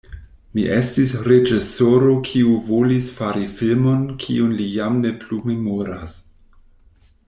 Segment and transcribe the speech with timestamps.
[0.53, 6.23] Mi estis reĝisoro kiu volis fari filmon kiun li jam ne plu memoras.